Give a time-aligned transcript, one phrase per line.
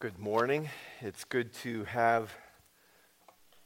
[0.00, 0.70] Good morning.
[1.02, 2.34] It's good to have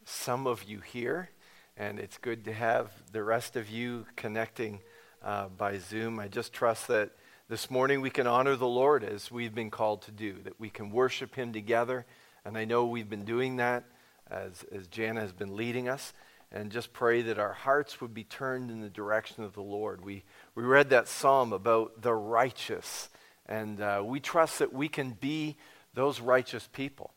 [0.04, 1.30] some of you here,
[1.76, 4.80] and it's good to have the rest of you connecting
[5.22, 6.18] uh, by Zoom.
[6.18, 7.12] I just trust that
[7.48, 10.70] this morning we can honor the Lord as we've been called to do, that we
[10.70, 12.04] can worship Him together.
[12.44, 13.84] And I know we've been doing that
[14.28, 16.12] as, as Jana has been leading us.
[16.50, 20.04] And just pray that our hearts would be turned in the direction of the Lord.
[20.04, 20.24] We,
[20.56, 23.08] we read that psalm about the righteous,
[23.46, 25.58] and uh, we trust that we can be
[25.94, 27.12] those righteous people.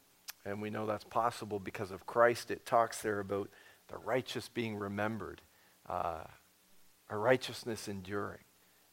[0.46, 2.52] And we know that's possible because of Christ.
[2.52, 3.50] It talks there about
[3.90, 5.42] the righteous being remembered,
[5.90, 6.24] uh,
[7.10, 8.44] a righteousness enduring.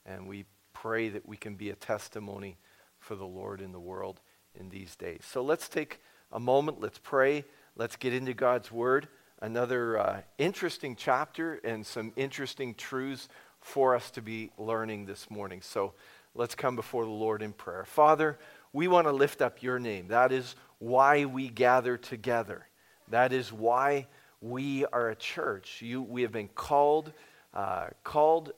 [0.04, 2.56] And we pray that we can be a testimony
[2.98, 4.20] for the Lord in the world
[4.58, 5.22] in these days.
[5.24, 6.00] So let's take
[6.32, 7.44] a moment, let's pray,
[7.76, 9.08] let's get into God's Word.
[9.40, 13.28] Another uh, interesting chapter and some interesting truths
[13.60, 15.60] for us to be learning this morning.
[15.62, 15.94] So
[16.34, 17.84] let's come before the Lord in prayer.
[17.84, 18.38] Father,
[18.74, 20.08] we want to lift up your name.
[20.08, 22.66] That is why we gather together.
[23.08, 24.08] That is why
[24.42, 25.80] we are a church.
[25.80, 27.12] You, we have been called,
[27.54, 28.52] uh, called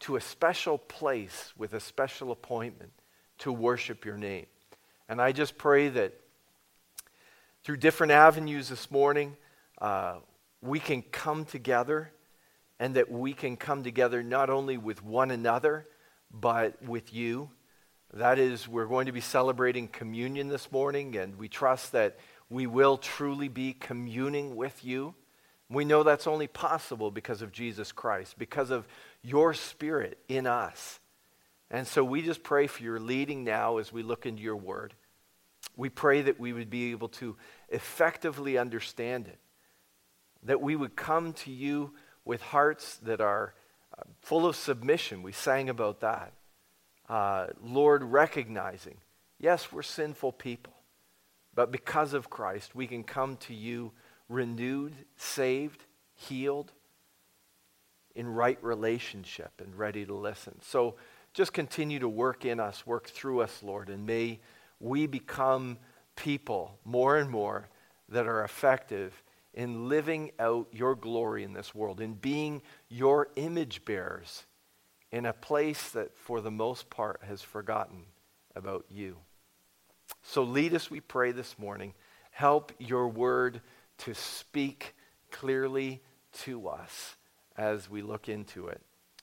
[0.00, 2.90] to a special place with a special appointment
[3.38, 4.46] to worship your name.
[5.08, 6.12] And I just pray that
[7.62, 9.36] through different avenues this morning,
[9.80, 10.16] uh,
[10.60, 12.10] we can come together
[12.80, 15.86] and that we can come together not only with one another,
[16.32, 17.48] but with you
[18.14, 22.18] that is, we're going to be celebrating communion this morning, and we trust that
[22.50, 25.14] we will truly be communing with you.
[25.70, 28.86] We know that's only possible because of Jesus Christ, because of
[29.22, 31.00] your spirit in us.
[31.70, 34.92] And so we just pray for your leading now as we look into your word.
[35.74, 37.36] We pray that we would be able to
[37.70, 39.38] effectively understand it,
[40.42, 41.94] that we would come to you
[42.26, 43.54] with hearts that are
[43.98, 45.22] uh, full of submission.
[45.22, 46.34] We sang about that
[47.12, 48.96] uh, Lord, recognizing,
[49.38, 50.72] yes, we're sinful people,
[51.54, 53.92] but because of Christ, we can come to you
[54.30, 56.72] renewed, saved, healed,
[58.14, 60.54] in right relationship and ready to listen.
[60.62, 60.94] So
[61.34, 64.40] just continue to work in us, work through us, Lord, and may
[64.80, 65.76] we become
[66.16, 67.68] people more and more
[68.08, 69.22] that are effective
[69.52, 74.46] in living out your glory in this world, in being your image bearers
[75.12, 78.06] in a place that, for the most part, has forgotten
[78.56, 79.18] about you.
[80.22, 81.92] So lead us, we pray, this morning.
[82.30, 83.60] Help your word
[83.98, 84.94] to speak
[85.30, 86.00] clearly
[86.32, 87.16] to us
[87.56, 88.80] as we look into it.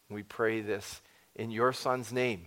[0.10, 1.02] We pray this
[1.36, 2.46] in your Son's name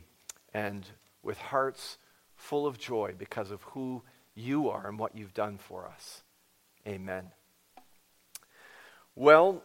[0.54, 0.86] and
[1.22, 1.98] with hearts
[2.36, 4.02] full of joy because of who
[4.34, 6.22] you are and what you've done for us.
[6.86, 7.31] Amen.
[9.14, 9.62] Well,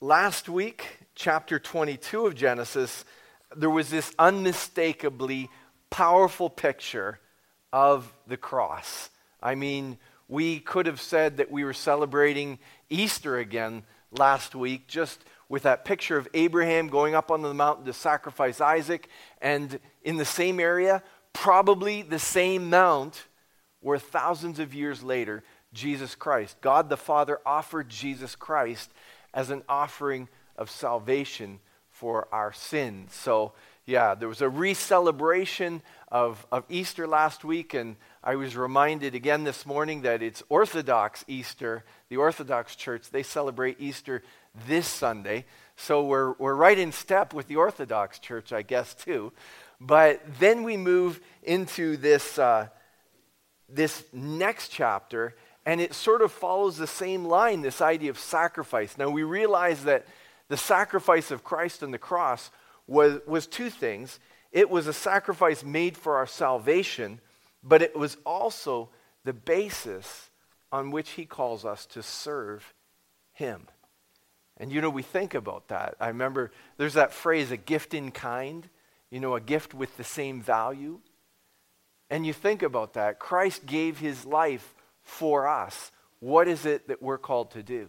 [0.00, 3.04] last week, chapter 22 of Genesis
[3.56, 5.50] there was this unmistakably
[5.90, 7.18] powerful picture
[7.72, 9.10] of the cross.
[9.42, 15.24] I mean, we could have said that we were celebrating Easter again last week, just
[15.48, 19.08] with that picture of Abraham going up on the mountain to sacrifice Isaac,
[19.40, 23.24] and in the same area, probably the same mount,
[23.80, 28.92] where thousands of years later, Jesus Christ, God the Father offered Jesus Christ
[29.34, 31.60] as an offering of salvation
[32.00, 33.14] for our sins.
[33.14, 33.52] So,
[33.84, 39.14] yeah, there was a re celebration of, of Easter last week, and I was reminded
[39.14, 41.84] again this morning that it's Orthodox Easter.
[42.08, 44.22] The Orthodox Church, they celebrate Easter
[44.66, 45.44] this Sunday.
[45.76, 49.30] So we're, we're right in step with the Orthodox Church, I guess, too.
[49.78, 52.68] But then we move into this, uh,
[53.68, 55.34] this next chapter,
[55.66, 58.96] and it sort of follows the same line this idea of sacrifice.
[58.96, 60.06] Now, we realize that
[60.50, 62.50] the sacrifice of Christ on the cross
[62.88, 64.18] was, was two things.
[64.50, 67.20] It was a sacrifice made for our salvation,
[67.62, 68.90] but it was also
[69.24, 70.28] the basis
[70.72, 72.74] on which he calls us to serve
[73.32, 73.68] him.
[74.56, 75.94] And you know, we think about that.
[76.00, 78.68] I remember there's that phrase, a gift in kind,
[79.08, 80.98] you know, a gift with the same value.
[82.10, 83.20] And you think about that.
[83.20, 85.92] Christ gave his life for us.
[86.18, 87.88] What is it that we're called to do?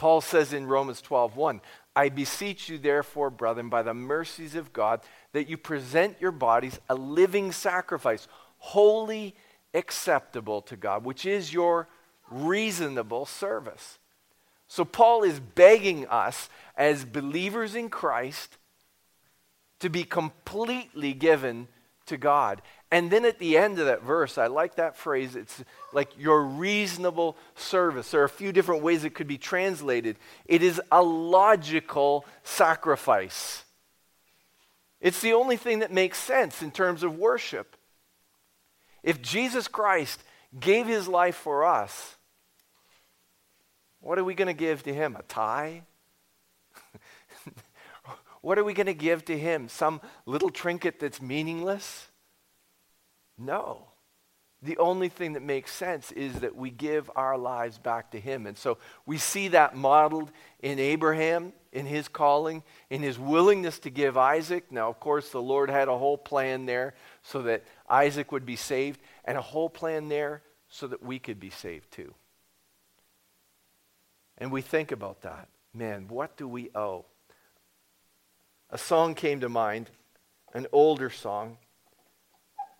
[0.00, 1.60] Paul says in Romans 12:1,
[1.94, 5.02] I beseech you therefore, brethren, by the mercies of God,
[5.32, 8.26] that you present your bodies a living sacrifice,
[8.56, 9.36] holy,
[9.74, 11.86] acceptable to God, which is your
[12.30, 13.98] reasonable service.
[14.68, 16.48] So Paul is begging us
[16.78, 18.56] as believers in Christ
[19.80, 21.68] to be completely given
[22.10, 22.62] to God.
[22.92, 25.34] And then at the end of that verse, I like that phrase.
[25.36, 28.10] It's like your reasonable service.
[28.10, 30.16] There are a few different ways it could be translated.
[30.44, 33.64] It is a logical sacrifice.
[35.00, 37.76] It's the only thing that makes sense in terms of worship.
[39.02, 40.22] If Jesus Christ
[40.58, 42.16] gave his life for us,
[44.00, 45.16] what are we going to give to him?
[45.16, 45.82] A tie?
[48.42, 49.68] What are we going to give to him?
[49.68, 52.08] Some little trinket that's meaningless?
[53.36, 53.86] No.
[54.62, 58.46] The only thing that makes sense is that we give our lives back to him.
[58.46, 58.76] And so
[59.06, 64.70] we see that modeled in Abraham, in his calling, in his willingness to give Isaac.
[64.70, 68.56] Now, of course, the Lord had a whole plan there so that Isaac would be
[68.56, 72.12] saved, and a whole plan there so that we could be saved too.
[74.36, 75.48] And we think about that.
[75.72, 77.06] Man, what do we owe?
[78.72, 79.90] A song came to mind,
[80.54, 81.58] an older song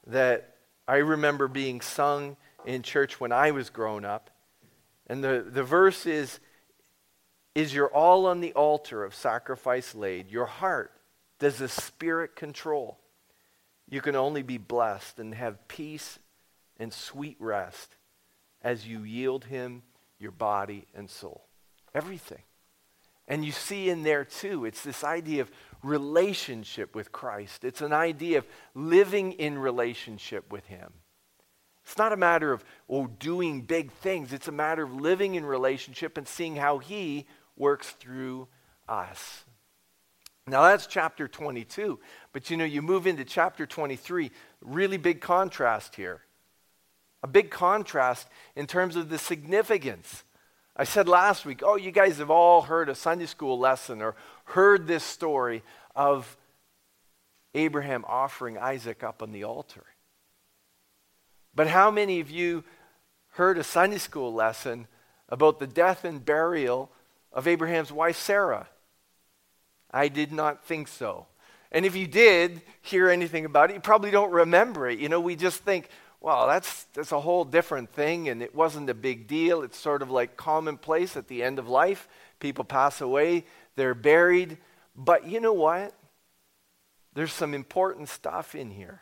[0.06, 0.54] that
[0.86, 4.30] I remember being sung in church when I was growing up.
[5.08, 6.38] And the, the verse is
[7.54, 10.30] Is your all on the altar of sacrifice laid?
[10.30, 10.92] Your heart
[11.40, 12.98] does the Spirit control?
[13.88, 16.20] You can only be blessed and have peace
[16.76, 17.96] and sweet rest
[18.62, 19.82] as you yield Him
[20.20, 21.46] your body and soul.
[21.92, 22.42] Everything.
[23.30, 25.52] And you see in there too, it's this idea of
[25.84, 27.64] relationship with Christ.
[27.64, 30.92] It's an idea of living in relationship with Him.
[31.84, 35.46] It's not a matter of oh, doing big things, it's a matter of living in
[35.46, 37.24] relationship and seeing how He
[37.56, 38.48] works through
[38.88, 39.44] us.
[40.48, 42.00] Now that's chapter 22.
[42.32, 46.22] But you know, you move into chapter 23, really big contrast here.
[47.22, 50.24] A big contrast in terms of the significance.
[50.80, 54.14] I said last week, oh, you guys have all heard a Sunday school lesson or
[54.44, 55.62] heard this story
[55.94, 56.38] of
[57.54, 59.84] Abraham offering Isaac up on the altar.
[61.54, 62.64] But how many of you
[63.32, 64.86] heard a Sunday school lesson
[65.28, 66.90] about the death and burial
[67.30, 68.66] of Abraham's wife Sarah?
[69.90, 71.26] I did not think so.
[71.70, 74.98] And if you did hear anything about it, you probably don't remember it.
[74.98, 78.90] You know, we just think, well, that's, that's a whole different thing, and it wasn't
[78.90, 79.62] a big deal.
[79.62, 82.08] It's sort of like commonplace at the end of life.
[82.40, 83.44] People pass away,
[83.76, 84.58] they're buried.
[84.94, 85.94] But you know what?
[87.14, 89.00] There's some important stuff in here.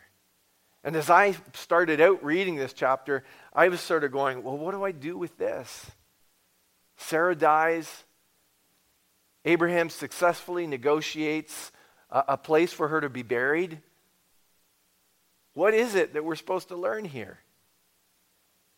[0.83, 4.71] And as I started out reading this chapter, I was sort of going, well, what
[4.71, 5.91] do I do with this?
[6.97, 8.05] Sarah dies.
[9.43, 11.71] Abraham successfully negotiates
[12.09, 13.81] a, a place for her to be buried.
[15.53, 17.39] What is it that we're supposed to learn here?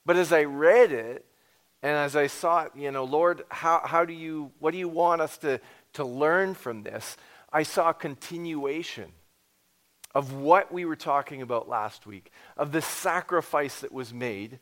[0.06, 1.25] But as I read it,
[1.83, 4.89] and as I saw it, you know, Lord, how, how do you, what do you
[4.89, 5.59] want us to,
[5.94, 7.18] to learn from this?
[7.51, 9.12] I saw a continuation
[10.13, 14.59] of what we were talking about last week, of the sacrifice that was made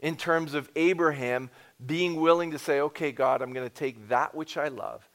[0.00, 1.50] in terms of Abraham
[1.84, 5.08] being willing to say, okay, God, I'm going to take that which I love,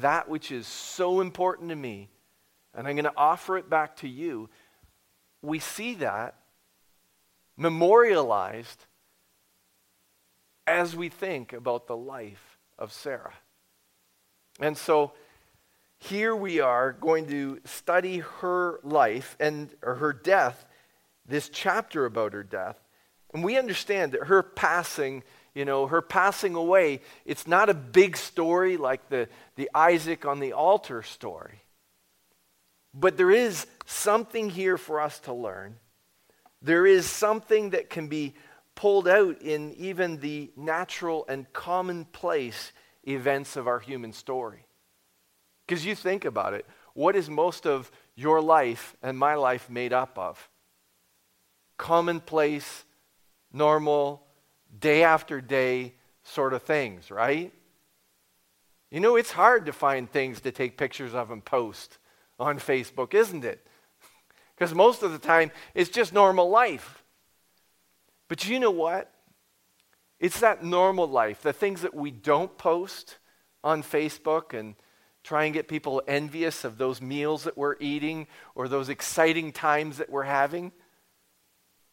[0.00, 2.08] that which is so important to me,
[2.74, 4.48] and I'm going to offer it back to you.
[5.42, 6.34] We see that
[7.56, 8.86] memorialized
[10.66, 13.34] as we think about the life of Sarah.
[14.60, 15.12] And so
[15.98, 20.64] here we are going to study her life and or her death,
[21.26, 22.76] this chapter about her death.
[23.34, 25.22] And we understand that her passing,
[25.54, 30.40] you know, her passing away, it's not a big story like the, the Isaac on
[30.40, 31.60] the altar story.
[32.94, 35.76] But there is something here for us to learn.
[36.62, 38.34] There is something that can be
[38.74, 42.72] pulled out in even the natural and commonplace
[43.04, 44.64] events of our human story.
[45.66, 49.92] Because you think about it, what is most of your life and my life made
[49.92, 50.48] up of?
[51.76, 52.84] Commonplace,
[53.52, 54.22] normal,
[54.78, 57.52] day after day sort of things, right?
[58.90, 61.98] You know, it's hard to find things to take pictures of and post
[62.38, 63.66] on Facebook, isn't it?
[64.60, 67.02] Because most of the time, it's just normal life.
[68.28, 69.10] But you know what?
[70.18, 73.16] It's that normal life, the things that we don't post
[73.64, 74.74] on Facebook and
[75.24, 79.96] try and get people envious of those meals that we're eating or those exciting times
[79.96, 80.72] that we're having.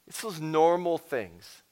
[0.06, 1.64] It's those normal things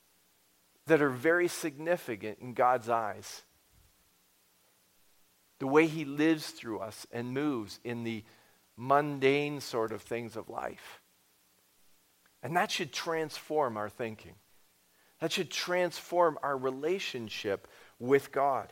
[0.88, 3.42] that are very significant in God's eyes.
[5.60, 8.24] The way He lives through us and moves in the
[8.78, 11.02] mundane sort of things of life.
[12.44, 14.36] And that should transform our thinking.
[15.20, 17.68] That should transform our relationship
[18.00, 18.72] with God.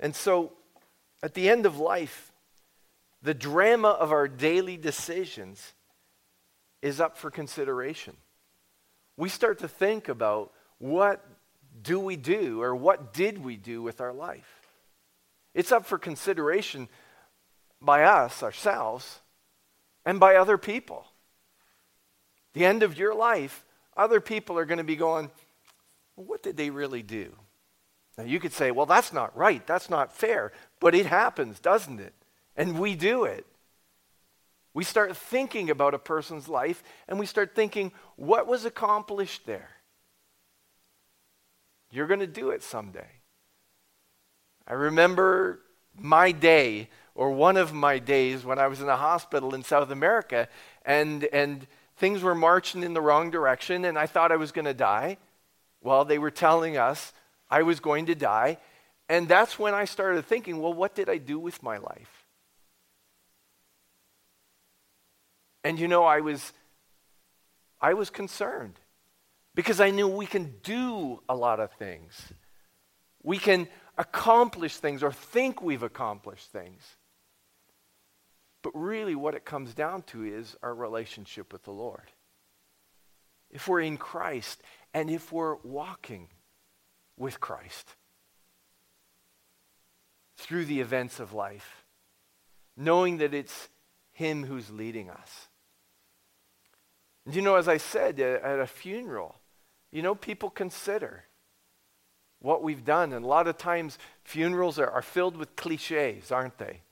[0.00, 0.52] And so
[1.22, 2.32] at the end of life,
[3.22, 5.72] the drama of our daily decisions
[6.82, 8.16] is up for consideration.
[9.16, 11.24] We start to think about what
[11.82, 14.68] do we do or what did we do with our life?
[15.54, 16.88] It's up for consideration
[17.80, 19.20] by us, ourselves,
[20.04, 21.06] and by other people.
[22.54, 23.64] the end of your life,
[23.96, 25.30] other people are going to be going,
[26.16, 27.32] what did they really do?
[28.16, 29.64] Now, you could say, well, that's not right.
[29.66, 30.52] That's not fair.
[30.80, 32.14] But it happens, doesn't it?
[32.56, 33.46] And we do it.
[34.74, 39.70] We start thinking about a person's life and we start thinking, what was accomplished there?
[41.90, 43.08] You're going to do it someday.
[44.66, 45.60] I remember
[45.96, 49.90] my day or one of my days when I was in a hospital in South
[49.90, 50.46] America
[50.84, 54.66] and, and things were marching in the wrong direction and I thought I was going
[54.66, 55.16] to die.
[55.82, 57.12] Well, they were telling us
[57.50, 58.58] I was going to die.
[59.08, 62.24] And that's when I started thinking, well, what did I do with my life?
[65.64, 66.52] And you know, I was
[67.80, 68.78] I was concerned
[69.56, 72.32] because I knew we can do a lot of things.
[73.24, 76.96] We can accomplish things or think we've accomplished things.
[78.70, 82.12] But really, what it comes down to is our relationship with the Lord.
[83.50, 84.60] If we're in Christ
[84.92, 86.28] and if we're walking
[87.16, 87.94] with Christ
[90.36, 91.86] through the events of life,
[92.76, 93.70] knowing that it's
[94.12, 95.48] Him who's leading us.
[97.24, 99.36] And you know, as I said uh, at a funeral,
[99.90, 101.24] you know, people consider
[102.40, 103.14] what we've done.
[103.14, 106.82] And a lot of times, funerals are, are filled with cliches, aren't they?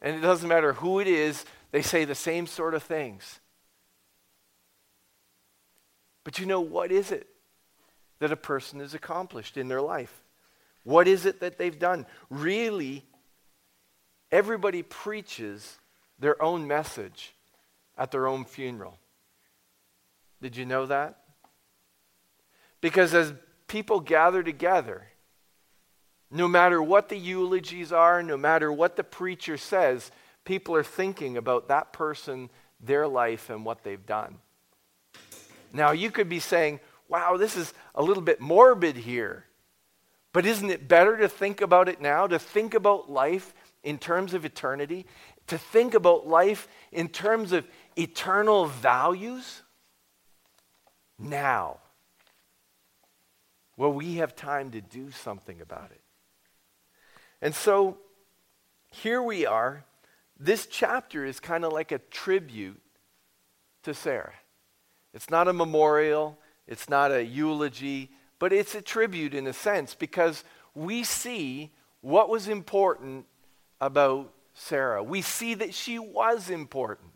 [0.00, 3.40] And it doesn't matter who it is, they say the same sort of things.
[6.24, 7.26] But you know, what is it
[8.18, 10.22] that a person has accomplished in their life?
[10.84, 12.06] What is it that they've done?
[12.30, 13.04] Really,
[14.30, 15.78] everybody preaches
[16.18, 17.34] their own message
[17.96, 18.98] at their own funeral.
[20.40, 21.18] Did you know that?
[22.80, 23.34] Because as
[23.66, 25.06] people gather together,
[26.30, 30.10] no matter what the eulogies are, no matter what the preacher says,
[30.44, 34.36] people are thinking about that person, their life, and what they've done.
[35.72, 39.44] Now, you could be saying, wow, this is a little bit morbid here.
[40.32, 44.34] But isn't it better to think about it now, to think about life in terms
[44.34, 45.06] of eternity,
[45.46, 47.66] to think about life in terms of
[47.96, 49.62] eternal values?
[51.18, 51.78] Now.
[53.76, 56.00] Well, we have time to do something about it.
[57.40, 57.98] And so
[58.90, 59.84] here we are.
[60.38, 62.80] This chapter is kind of like a tribute
[63.82, 64.34] to Sarah.
[65.14, 69.94] It's not a memorial, it's not a eulogy, but it's a tribute in a sense
[69.94, 73.26] because we see what was important
[73.80, 75.02] about Sarah.
[75.02, 77.10] We see that she was important.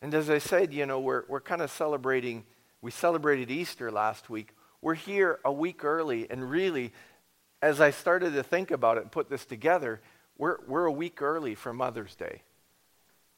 [0.00, 2.44] And as I said, you know, we're, we're kind of celebrating,
[2.80, 4.54] we celebrated Easter last week.
[4.80, 6.92] We're here a week early, and really,
[7.62, 10.00] as I started to think about it and put this together,
[10.36, 12.42] we're, we're a week early for Mother's Day.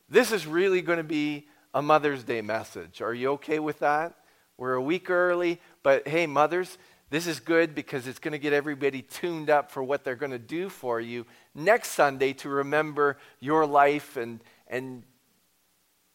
[0.08, 3.02] This is really going to be a Mother's Day message.
[3.02, 4.14] Are you okay with that?
[4.56, 6.78] We're a week early, but hey, mothers,
[7.10, 10.32] this is good because it's going to get everybody tuned up for what they're going
[10.32, 15.02] to do for you next Sunday to remember your life and, and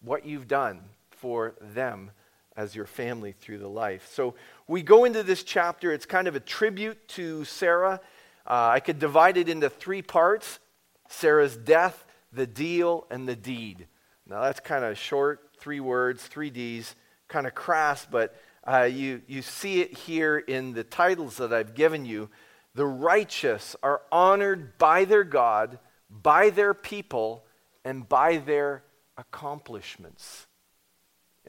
[0.01, 2.11] what you've done for them
[2.59, 4.09] as your family through the life.
[4.13, 4.35] So
[4.67, 5.93] we go into this chapter.
[5.93, 8.01] It's kind of a tribute to Sarah.
[8.45, 10.59] Uh, I could divide it into three parts
[11.07, 13.87] Sarah's death, the deal, and the deed.
[14.27, 16.95] Now that's kind of short, three words, three D's,
[17.29, 18.35] kind of crass, but
[18.67, 22.29] uh, you, you see it here in the titles that I've given you.
[22.75, 27.45] The righteous are honored by their God, by their people,
[27.85, 28.83] and by their
[29.17, 30.45] accomplishments.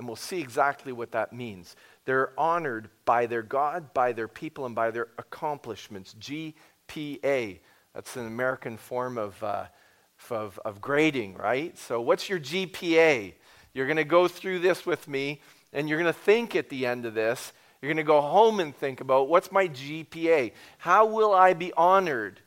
[0.01, 1.77] And we'll see exactly what that means.
[2.07, 6.15] They're honored by their God, by their people, and by their accomplishments.
[6.19, 7.59] GPA.
[7.95, 9.67] That's an American form of, uh,
[10.31, 11.77] of, of grading, right?
[11.77, 13.35] So, what's your GPA?
[13.75, 15.43] You're going to go through this with me,
[15.75, 17.53] and you're going to think at the end of this.
[17.83, 20.53] You're going to go home and think about what's my GPA?
[20.79, 22.41] How will I be honored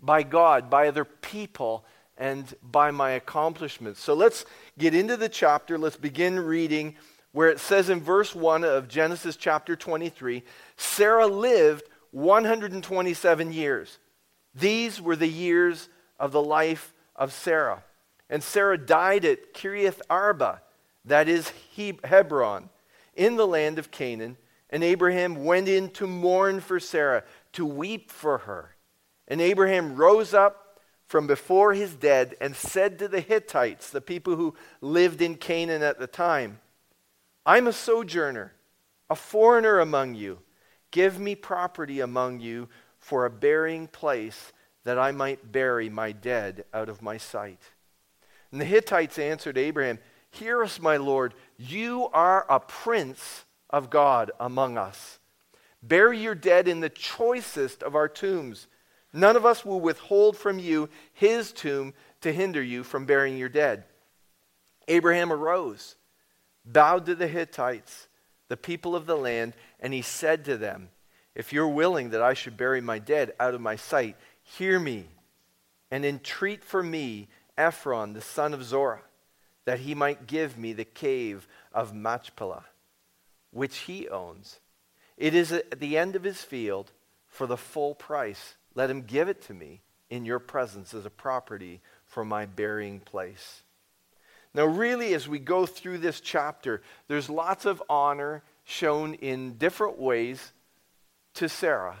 [0.00, 1.84] by God, by other people,
[2.18, 4.00] and by my accomplishments.
[4.00, 4.44] So let's
[4.76, 5.78] get into the chapter.
[5.78, 6.96] Let's begin reading
[7.32, 10.42] where it says in verse 1 of Genesis chapter 23
[10.76, 13.98] Sarah lived 127 years.
[14.54, 17.84] These were the years of the life of Sarah.
[18.28, 20.62] And Sarah died at Kiriath Arba,
[21.04, 21.52] that is
[22.04, 22.68] Hebron,
[23.14, 24.36] in the land of Canaan.
[24.70, 28.74] And Abraham went in to mourn for Sarah, to weep for her.
[29.26, 30.67] And Abraham rose up
[31.08, 35.82] from before his dead and said to the Hittites, the people who lived in Canaan
[35.82, 36.60] at the time,
[37.44, 38.52] I'm a sojourner,
[39.08, 40.38] a foreigner among you.
[40.90, 44.52] Give me property among you for a burying place
[44.84, 47.60] that I might bury my dead out of my sight.
[48.52, 49.98] And the Hittites answered Abraham,
[50.30, 51.32] Hear us, my Lord.
[51.56, 55.18] You are a prince of God among us.
[55.82, 58.66] Bury your dead in the choicest of our tombs.
[59.12, 63.48] None of us will withhold from you his tomb to hinder you from burying your
[63.48, 63.84] dead.
[64.86, 65.96] Abraham arose,
[66.64, 68.08] bowed to the Hittites,
[68.48, 70.88] the people of the land, and he said to them,
[71.34, 75.06] If you're willing that I should bury my dead out of my sight, hear me
[75.90, 79.02] and entreat for me Ephron, the son of Zorah,
[79.64, 82.64] that he might give me the cave of Machpelah,
[83.50, 84.60] which he owns.
[85.16, 86.92] It is at the end of his field
[87.26, 88.56] for the full price.
[88.78, 93.00] Let him give it to me in your presence as a property for my burying
[93.00, 93.64] place.
[94.54, 99.98] Now, really, as we go through this chapter, there's lots of honor shown in different
[99.98, 100.52] ways
[101.34, 101.98] to Sarah.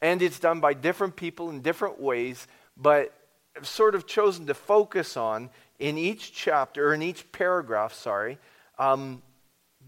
[0.00, 3.12] And it's done by different people in different ways, but
[3.54, 8.38] I've sort of chosen to focus on in each chapter, or in each paragraph, sorry,
[8.78, 9.20] um,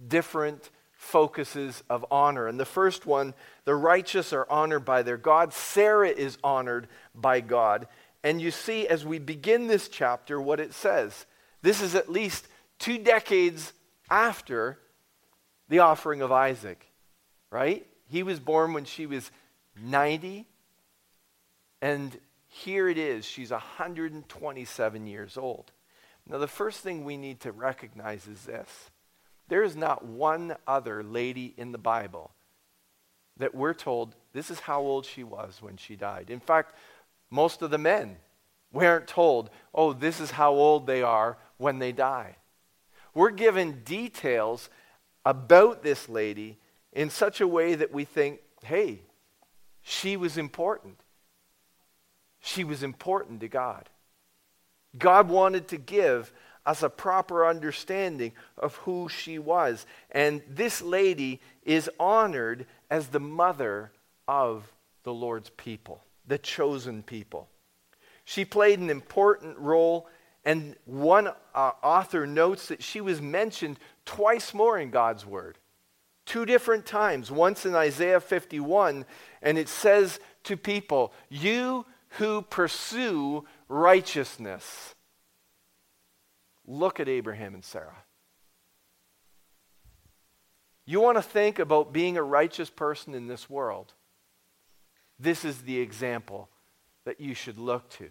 [0.06, 0.68] different
[1.00, 2.46] focuses of honor.
[2.46, 3.32] And the first one,
[3.64, 5.54] the righteous are honored by their God.
[5.54, 7.88] Sarah is honored by God.
[8.22, 11.24] And you see, as we begin this chapter, what it says.
[11.62, 12.46] This is at least
[12.78, 13.72] two decades
[14.10, 14.78] after
[15.70, 16.86] the offering of Isaac,
[17.50, 17.86] right?
[18.06, 19.30] He was born when she was
[19.82, 20.46] 90.
[21.80, 22.16] And
[22.46, 25.72] here it is, she's 127 years old.
[26.28, 28.90] Now, the first thing we need to recognize is this
[29.50, 32.30] there is not one other lady in the Bible
[33.36, 36.30] that we're told this is how old she was when she died.
[36.30, 36.74] In fact,
[37.30, 38.16] most of the men
[38.72, 42.36] we aren't told, oh, this is how old they are when they die.
[43.12, 44.70] We're given details
[45.26, 46.58] about this lady
[46.92, 49.00] in such a way that we think, hey,
[49.82, 51.00] she was important.
[52.40, 53.88] She was important to God.
[54.96, 56.32] God wanted to give
[56.70, 59.86] us a proper understanding of who she was.
[60.12, 63.90] And this lady is honored as the mother
[64.28, 67.48] of the Lord's people, the chosen people.
[68.24, 70.08] She played an important role,
[70.44, 75.58] and one uh, author notes that she was mentioned twice more in God's Word.
[76.24, 77.32] Two different times.
[77.32, 79.04] Once in Isaiah 51,
[79.42, 84.94] and it says to people, You who pursue righteousness.
[86.70, 88.04] Look at Abraham and Sarah.
[90.86, 93.92] You want to think about being a righteous person in this world?
[95.18, 96.48] This is the example
[97.04, 98.08] that you should look to.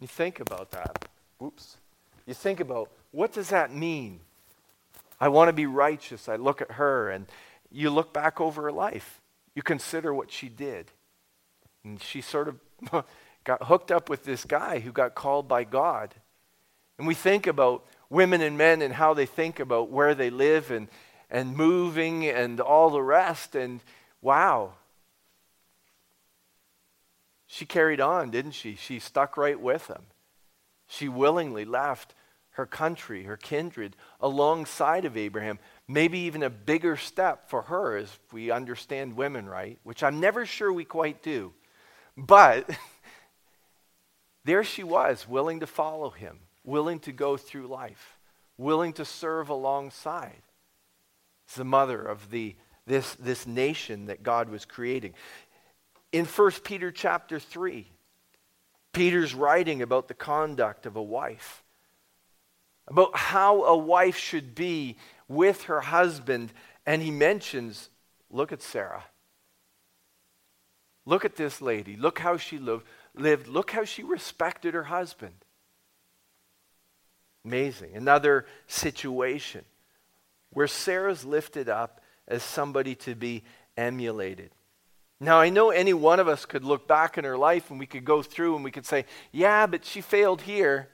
[0.00, 1.08] You think about that.
[1.42, 1.78] Oops.
[2.26, 4.20] You think about what does that mean?
[5.18, 6.28] I want to be righteous.
[6.28, 7.24] I look at her and
[7.70, 9.22] you look back over her life.
[9.54, 10.90] You consider what she did.
[11.84, 13.06] And she sort of
[13.44, 16.14] got hooked up with this guy who got called by God.
[16.98, 20.70] And we think about women and men and how they think about where they live
[20.70, 20.88] and,
[21.30, 23.54] and moving and all the rest.
[23.54, 23.80] And
[24.20, 24.74] wow,
[27.46, 28.76] she carried on, didn't she?
[28.76, 30.04] She stuck right with him.
[30.86, 32.14] She willingly left
[32.52, 35.58] her country, her kindred, alongside of Abraham.
[35.88, 39.78] Maybe even a bigger step for her as we understand women, right?
[39.84, 41.52] Which I'm never sure we quite do.
[42.16, 42.68] But
[44.44, 48.18] there she was, willing to follow him, willing to go through life,
[48.56, 50.42] willing to serve alongside.
[51.46, 55.14] It's the mother of the, this, this nation that God was creating
[56.12, 57.90] in 1 Peter chapter 3,
[58.92, 61.64] Peter's writing about the conduct of a wife,
[62.86, 66.52] about how a wife should be with her husband,
[66.84, 67.88] and he mentions
[68.30, 69.04] look at Sarah.
[71.04, 71.96] Look at this lady.
[71.96, 72.84] Look how she lived.
[73.14, 73.48] lived.
[73.48, 75.34] Look how she respected her husband.
[77.44, 77.94] Amazing.
[77.94, 79.64] Another situation
[80.50, 83.42] where Sarah's lifted up as somebody to be
[83.76, 84.50] emulated.
[85.18, 87.86] Now, I know any one of us could look back in her life and we
[87.86, 90.88] could go through and we could say, yeah, but she failed here.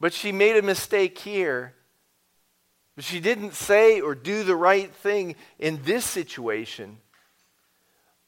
[0.00, 1.74] But she made a mistake here.
[2.96, 6.98] But she didn't say or do the right thing in this situation.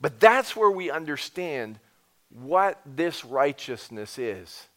[0.00, 1.78] But that's where we understand
[2.28, 4.68] what this righteousness is.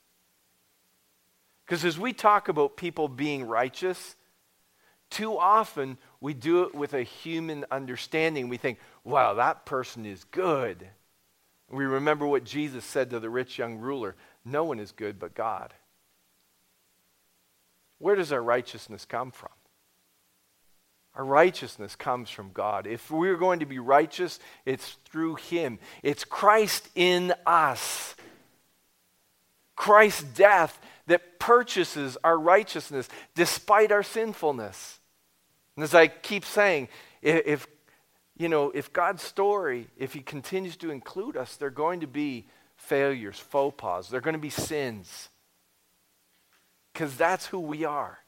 [1.70, 4.16] Because as we talk about people being righteous,
[5.12, 8.50] too often we do it with a human understanding.
[8.50, 10.88] We think, wow, that person is good.
[11.70, 15.36] We remember what Jesus said to the rich young ruler no one is good but
[15.36, 15.76] God.
[18.00, 19.52] Where does our righteousness come from?
[21.14, 22.88] Our righteousness comes from God.
[22.88, 25.78] If we're going to be righteous, it's through Him.
[26.02, 28.16] It's Christ in us.
[29.90, 35.00] Christ's death that purchases our righteousness despite our sinfulness.
[35.76, 36.90] And as I keep saying,
[37.24, 37.66] if,
[38.38, 42.46] you know, if God's story, if He continues to include us, they're going to be
[42.78, 45.30] failures, faux pas, they're going to be sins.
[46.94, 48.20] Because that's who we are.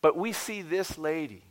[0.00, 1.42] But we see this lady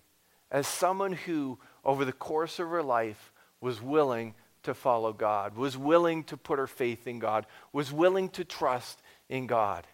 [0.49, 5.77] as someone who, over the course of her life, was willing to follow God, was
[5.77, 9.85] willing to put her faith in God, was willing to trust in God.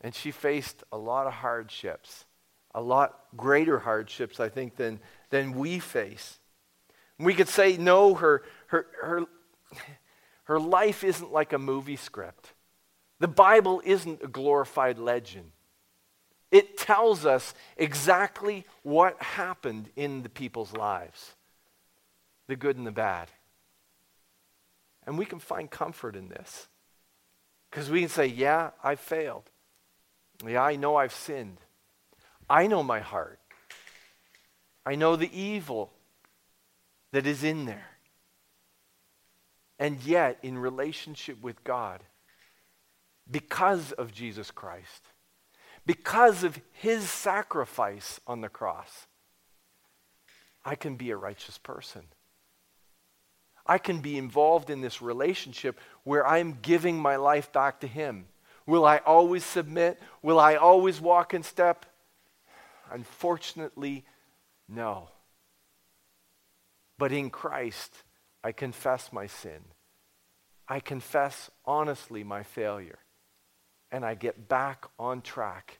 [0.00, 2.24] And she faced a lot of hardships,
[2.74, 6.38] a lot greater hardships, I think, than, than we face.
[7.18, 9.26] We could say, no, her, her, her,
[10.44, 12.54] her life isn't like a movie script.
[13.18, 15.52] The Bible isn't a glorified legend.
[16.50, 21.34] It tells us exactly what happened in the people's lives
[22.50, 23.28] the good and the bad.
[25.06, 26.68] And we can find comfort in this.
[27.70, 29.44] Because we can say, yeah, I failed.
[30.46, 31.58] Yeah, I know I've sinned.
[32.48, 33.38] I know my heart.
[34.84, 35.92] I know the evil
[37.12, 37.86] that is in there.
[39.78, 42.02] And yet, in relationship with God,
[43.30, 45.04] because of Jesus Christ,
[45.86, 49.06] because of his sacrifice on the cross,
[50.64, 52.02] I can be a righteous person.
[53.70, 58.26] I can be involved in this relationship where I'm giving my life back to him.
[58.66, 60.00] Will I always submit?
[60.22, 61.86] Will I always walk in step?
[62.90, 64.04] Unfortunately,
[64.68, 65.10] no.
[66.98, 67.94] But in Christ,
[68.42, 69.60] I confess my sin.
[70.66, 72.98] I confess honestly my failure
[73.92, 75.78] and I get back on track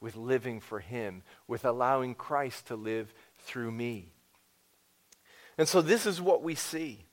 [0.00, 4.08] with living for Him, with allowing Christ to live through me.
[5.56, 7.04] And so this is what we see.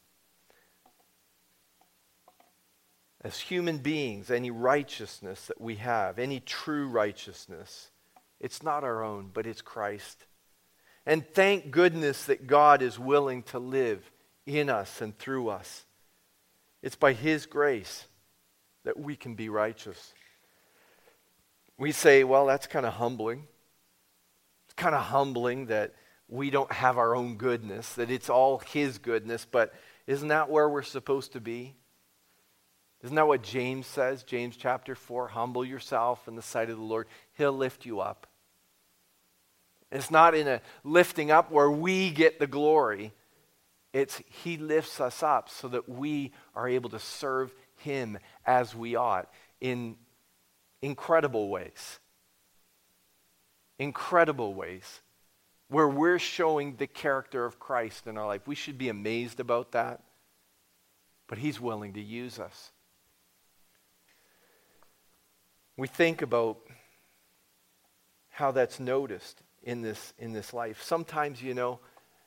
[3.26, 7.90] As human beings, any righteousness that we have, any true righteousness,
[8.40, 10.28] it's not our own, but it's Christ.
[11.08, 14.12] And thank goodness that God is willing to live
[14.46, 15.86] in us and through us.
[16.84, 18.06] It's by His grace
[18.84, 20.14] that we can be righteous.
[21.80, 23.48] We say, well, that's kind of humbling.
[24.66, 25.96] It's kind of humbling that
[26.30, 29.74] we don't have our own goodness, that it's all His goodness, but
[30.06, 31.74] isn't that where we're supposed to be?
[33.06, 34.24] Isn't that what James says?
[34.24, 38.26] James chapter 4 Humble yourself in the sight of the Lord, He'll lift you up.
[39.92, 43.14] It's not in a lifting up where we get the glory.
[43.94, 48.96] It's He lifts us up so that we are able to serve Him as we
[48.96, 49.98] ought in
[50.82, 52.00] incredible ways.
[53.78, 55.02] Incredible ways
[55.68, 58.48] where we're showing the character of Christ in our life.
[58.48, 60.02] We should be amazed about that,
[61.28, 62.72] but He's willing to use us.
[65.78, 66.58] We think about
[68.30, 70.82] how that's noticed in this, in this life.
[70.84, 71.80] Sometimes, you know,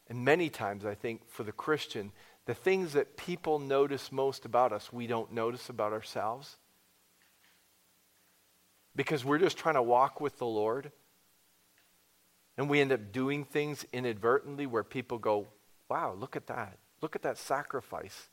[0.08, 2.12] and many times I think for the Christian,
[2.46, 6.56] the things that people notice most about us, we don't notice about ourselves
[8.96, 10.90] because we're just trying to walk with the Lord.
[12.56, 15.46] And we end up doing things inadvertently where people go,
[15.88, 16.78] wow, look at that.
[17.00, 18.28] Look at that sacrifice.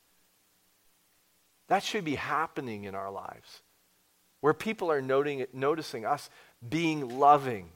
[1.67, 3.62] That should be happening in our lives.
[4.45, 6.29] Where people are noting, noticing us
[6.69, 7.71] being loving.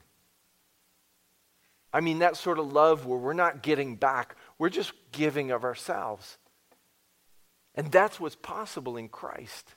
[1.92, 5.64] I mean, that sort of love where we're not getting back, we're just giving of
[5.64, 6.38] ourselves.
[7.74, 9.74] And that's what's possible in Christ.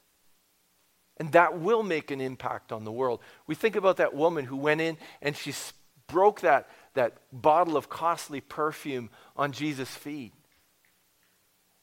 [1.16, 3.20] And that will make an impact on the world.
[3.46, 5.54] We think about that woman who went in and she
[6.08, 10.34] broke that, that bottle of costly perfume on Jesus' feet.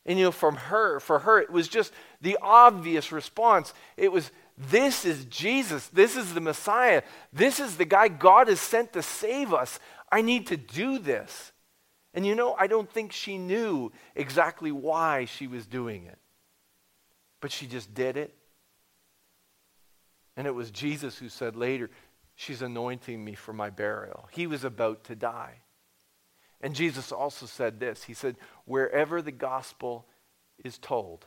[0.05, 3.73] And you know, from her, for her, it was just the obvious response.
[3.97, 5.87] It was, this is Jesus.
[5.87, 7.03] This is the Messiah.
[7.31, 9.79] This is the guy God has sent to save us.
[10.11, 11.53] I need to do this.
[12.13, 16.17] And you know, I don't think she knew exactly why she was doing it.
[17.39, 18.35] But she just did it.
[20.35, 21.89] And it was Jesus who said later,
[22.35, 24.29] She's anointing me for my burial.
[24.31, 25.55] He was about to die.
[26.61, 30.05] And Jesus also said this He said, Wherever the gospel
[30.63, 31.25] is told,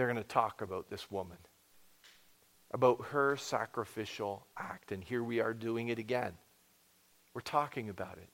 [0.00, 1.36] they're going to talk about this woman,
[2.70, 4.92] about her sacrificial act.
[4.92, 6.32] And here we are doing it again.
[7.34, 8.30] We're talking about it.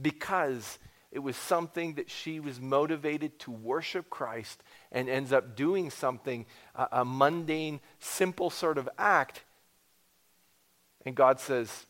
[0.00, 0.78] Because
[1.10, 6.46] it was something that she was motivated to worship Christ and ends up doing something,
[6.76, 9.42] a, a mundane, simple sort of act.
[11.04, 11.86] And God says,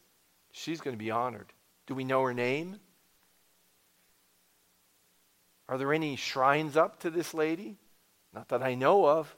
[0.53, 1.53] she's going to be honored.
[1.87, 2.81] Do we know her name?
[5.69, 7.77] Are there any shrines up to this lady?
[8.33, 9.37] Not that I know of,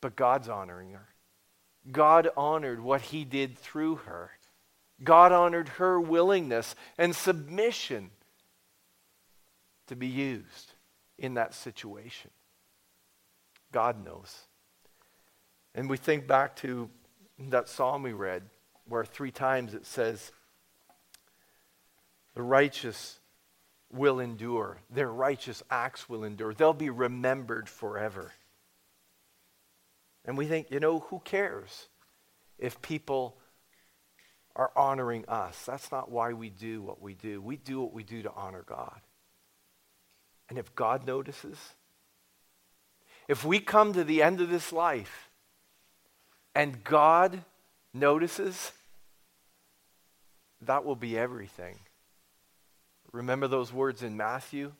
[0.00, 1.08] but God's honoring her.
[1.90, 4.30] God honored what he did through her.
[5.02, 8.10] God honored her willingness and submission
[9.88, 10.74] to be used
[11.18, 12.30] in that situation.
[13.72, 14.46] God knows.
[15.74, 16.88] And we think back to
[17.38, 18.42] that psalm we read,
[18.86, 20.30] where three times it says,
[22.34, 23.18] The righteous
[23.92, 28.32] will endure, their righteous acts will endure, they'll be remembered forever.
[30.24, 31.88] And we think, you know, who cares
[32.58, 33.36] if people
[34.54, 35.64] are honoring us?
[35.64, 37.40] That's not why we do what we do.
[37.40, 39.00] We do what we do to honor God.
[40.48, 41.58] And if God notices,
[43.28, 45.28] if we come to the end of this life
[46.54, 47.44] and God
[47.94, 48.72] notices,
[50.60, 51.78] that will be everything.
[53.12, 54.72] Remember those words in Matthew?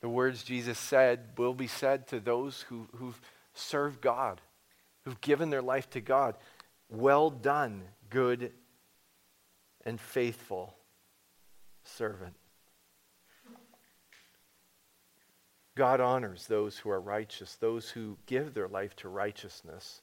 [0.00, 3.20] The words Jesus said will be said to those who, who've
[3.54, 4.40] served God,
[5.04, 6.36] who've given their life to God.
[6.88, 8.52] Well done, good
[9.84, 10.74] and faithful
[11.84, 12.34] servant.
[15.76, 20.02] God honors those who are righteous, those who give their life to righteousness,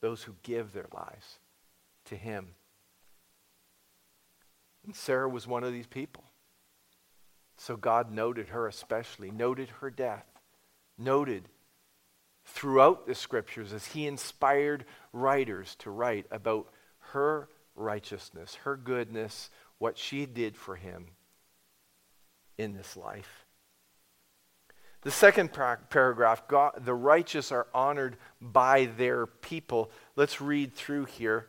[0.00, 1.40] those who give their lives
[2.04, 2.54] to Him.
[4.84, 6.24] And Sarah was one of these people.
[7.56, 10.26] So God noted her especially, noted her death,
[10.96, 11.48] noted
[12.44, 16.68] throughout the scriptures as He inspired writers to write about
[17.12, 21.08] her righteousness, her goodness, what she did for Him
[22.56, 23.44] in this life.
[25.02, 29.90] The second paragraph, God, the righteous are honored by their people.
[30.16, 31.46] Let's read through here.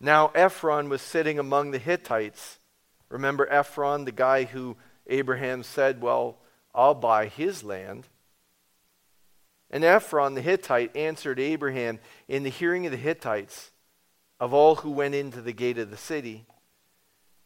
[0.00, 2.58] Now, Ephron was sitting among the Hittites.
[3.10, 6.38] Remember Ephron, the guy who Abraham said, Well,
[6.74, 8.06] I'll buy his land.
[9.70, 13.70] And Ephron the Hittite answered Abraham in the hearing of the Hittites,
[14.40, 16.46] of all who went into the gate of the city.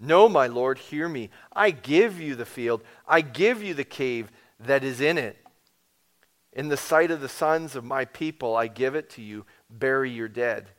[0.00, 1.30] No, my Lord, hear me.
[1.52, 5.36] I give you the field, I give you the cave that is in it.
[6.52, 9.44] In the sight of the sons of my people, I give it to you.
[9.68, 10.70] Bury your dead.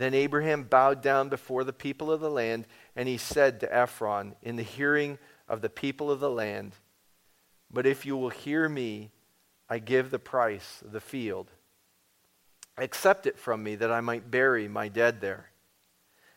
[0.00, 4.34] Then Abraham bowed down before the people of the land, and he said to Ephron,
[4.40, 6.72] in the hearing of the people of the land,
[7.70, 9.10] But if you will hear me,
[9.68, 11.50] I give the price of the field.
[12.78, 15.50] Accept it from me, that I might bury my dead there.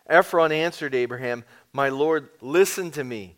[0.07, 3.37] Ephron answered Abraham, My Lord, listen to me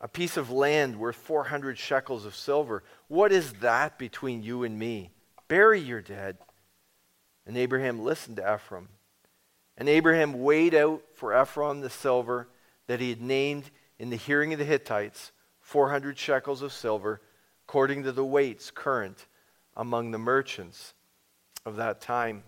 [0.00, 2.84] a piece of land worth 400 shekels of silver.
[3.08, 5.10] What is that between you and me?
[5.48, 6.38] Bury your dead.
[7.44, 8.86] And Abraham listened to Ephron.
[9.76, 12.48] And Abraham weighed out for Ephron the silver
[12.86, 17.20] that he had named in the hearing of the Hittites 400 shekels of silver,
[17.66, 19.26] according to the weights current
[19.76, 20.94] among the merchants
[21.64, 22.44] of that time.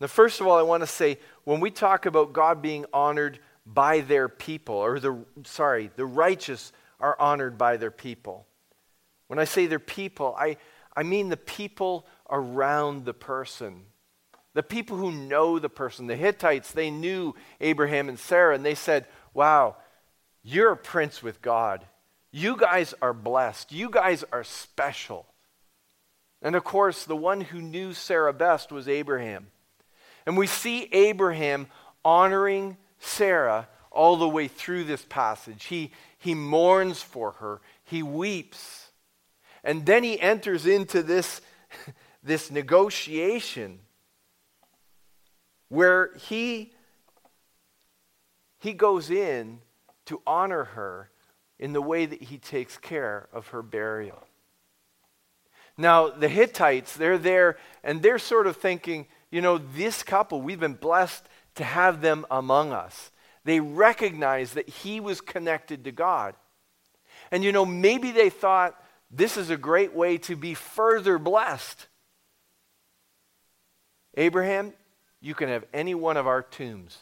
[0.00, 3.38] Now, first of all, I want to say when we talk about God being honored
[3.64, 8.46] by their people, or the, sorry, the righteous are honored by their people.
[9.28, 10.56] When I say their people, I,
[10.96, 13.84] I mean the people around the person.
[14.54, 16.06] The people who know the person.
[16.06, 19.76] The Hittites, they knew Abraham and Sarah, and they said, Wow,
[20.42, 21.84] you're a prince with God.
[22.30, 23.72] You guys are blessed.
[23.72, 25.26] You guys are special.
[26.42, 29.48] And of course, the one who knew Sarah best was Abraham.
[30.26, 31.68] And we see Abraham
[32.04, 35.64] honoring Sarah all the way through this passage.
[35.64, 38.88] He, he mourns for her, he weeps.
[39.62, 41.40] And then he enters into this,
[42.22, 43.80] this negotiation
[45.68, 46.72] where he,
[48.58, 49.60] he goes in
[50.06, 51.10] to honor her
[51.58, 54.26] in the way that he takes care of her burial.
[55.76, 60.60] Now, the Hittites, they're there and they're sort of thinking, you know, this couple, we've
[60.60, 61.24] been blessed
[61.56, 63.10] to have them among us.
[63.44, 66.34] They recognize that he was connected to God.
[67.30, 71.88] And you know, maybe they thought this is a great way to be further blessed.
[74.16, 74.72] Abraham,
[75.24, 76.98] you can have any one of our tombs.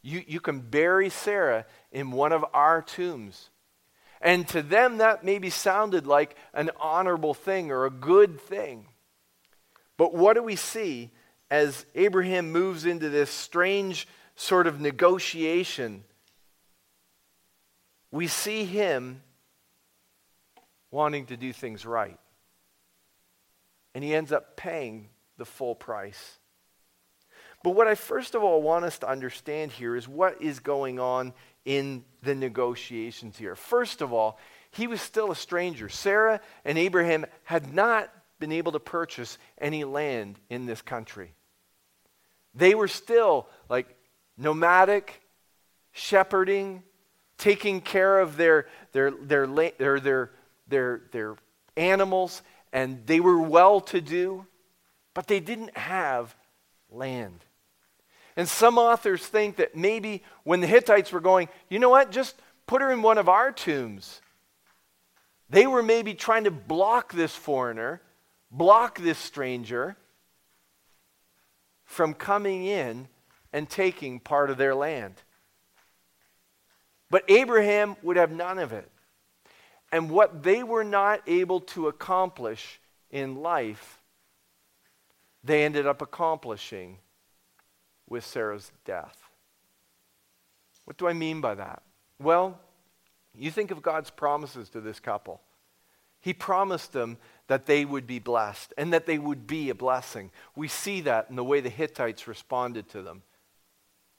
[0.00, 3.50] You, you can bury Sarah in one of our tombs.
[4.20, 8.86] And to them, that maybe sounded like an honorable thing or a good thing.
[9.96, 11.10] But what do we see
[11.50, 16.04] as Abraham moves into this strange sort of negotiation,
[18.12, 19.22] we see him
[20.92, 22.20] wanting to do things right.
[23.92, 26.38] And he ends up paying the full price.
[27.66, 31.00] But what I first of all want us to understand here is what is going
[31.00, 31.32] on
[31.64, 33.56] in the negotiations here.
[33.56, 34.38] First of all,
[34.70, 35.88] he was still a stranger.
[35.88, 41.34] Sarah and Abraham had not been able to purchase any land in this country.
[42.54, 43.96] They were still like
[44.38, 45.20] nomadic,
[45.90, 46.84] shepherding,
[47.36, 50.30] taking care of their, their, their, their, their,
[50.68, 51.34] their, their
[51.76, 54.46] animals, and they were well to do,
[55.14, 56.36] but they didn't have
[56.92, 57.40] land.
[58.36, 62.36] And some authors think that maybe when the Hittites were going, you know what, just
[62.66, 64.20] put her in one of our tombs.
[65.48, 68.02] They were maybe trying to block this foreigner,
[68.50, 69.96] block this stranger
[71.84, 73.08] from coming in
[73.52, 75.14] and taking part of their land.
[77.08, 78.90] But Abraham would have none of it.
[79.92, 84.00] And what they were not able to accomplish in life,
[85.44, 86.98] they ended up accomplishing
[88.08, 89.18] with Sarah's death.
[90.84, 91.82] What do I mean by that?
[92.20, 92.58] Well,
[93.34, 95.40] you think of God's promises to this couple.
[96.20, 100.30] He promised them that they would be blessed and that they would be a blessing.
[100.54, 103.22] We see that in the way the Hittites responded to them.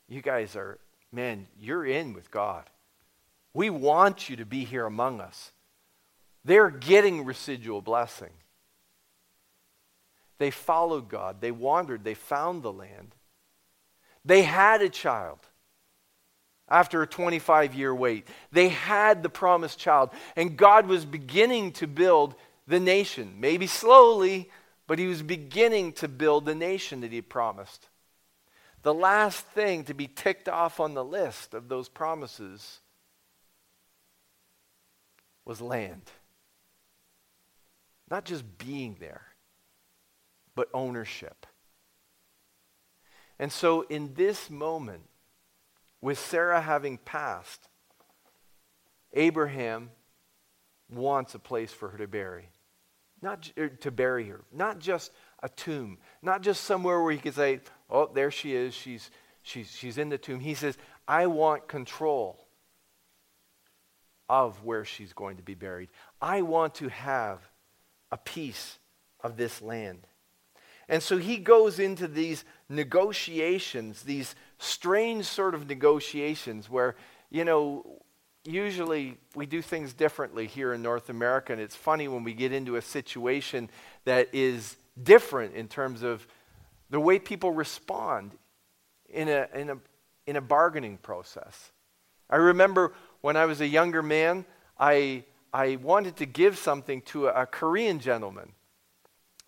[0.07, 0.77] You guys are,
[1.11, 2.69] man, you're in with God.
[3.53, 5.51] We want you to be here among us.
[6.45, 8.31] They're getting residual blessing.
[10.37, 13.15] They followed God, they wandered, they found the land.
[14.27, 15.39] They had a child
[16.67, 18.27] after a 25 year wait.
[18.51, 22.35] They had the promised child, and God was beginning to build
[22.67, 23.35] the nation.
[23.39, 24.51] Maybe slowly,
[24.85, 27.87] but He was beginning to build the nation that He promised.
[28.83, 32.81] The last thing to be ticked off on the list of those promises
[35.45, 36.11] was land.
[38.11, 39.25] Not just being there,
[40.53, 41.46] but ownership.
[43.39, 45.03] And so, in this moment,
[46.01, 47.69] with Sarah having passed,
[49.13, 49.91] Abraham
[50.89, 52.49] wants a place for her to bury.
[53.21, 57.33] Not er, to bury her, not just a tomb, not just somewhere where he could
[57.33, 58.73] say, "Oh, there she is.
[58.73, 59.09] She's
[59.41, 62.47] she's she's in the tomb." He says, "I want control
[64.29, 65.89] of where she's going to be buried.
[66.21, 67.39] I want to have
[68.11, 68.77] a piece
[69.21, 70.05] of this land.
[70.89, 76.95] And so he goes into these negotiations, these strange sort of negotiations where,
[77.29, 78.01] you know,
[78.45, 81.51] usually we do things differently here in North America.
[81.51, 83.69] And it's funny when we get into a situation
[84.05, 86.25] that is different in terms of
[86.89, 88.31] the way people respond
[89.09, 89.77] in a, in a,
[90.25, 91.71] in a bargaining process.
[92.29, 94.45] I remember when I was a younger man,
[94.79, 95.23] I,
[95.53, 98.53] I wanted to give something to a, a Korean gentleman.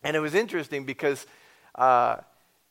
[0.03, 1.25] And it was interesting because
[1.75, 2.17] uh,